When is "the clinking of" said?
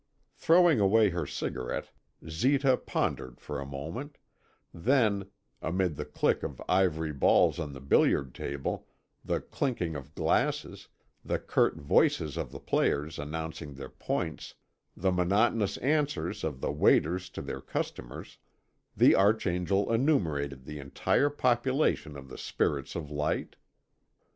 9.23-10.15